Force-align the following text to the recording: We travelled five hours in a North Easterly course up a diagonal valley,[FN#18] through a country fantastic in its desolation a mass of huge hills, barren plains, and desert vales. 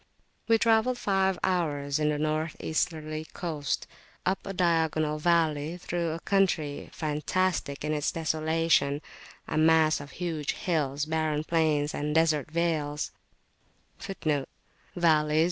We 0.47 0.57
travelled 0.57 0.97
five 0.97 1.37
hours 1.43 1.99
in 1.99 2.11
a 2.11 2.17
North 2.17 2.55
Easterly 2.59 3.23
course 3.35 3.77
up 4.25 4.39
a 4.47 4.51
diagonal 4.51 5.19
valley,[FN#18] 5.19 5.79
through 5.79 6.09
a 6.13 6.19
country 6.21 6.89
fantastic 6.91 7.85
in 7.85 7.93
its 7.93 8.11
desolation 8.11 9.03
a 9.47 9.59
mass 9.59 10.01
of 10.01 10.09
huge 10.13 10.53
hills, 10.53 11.05
barren 11.05 11.43
plains, 11.43 11.93
and 11.93 12.15
desert 12.15 12.49
vales. 12.49 13.11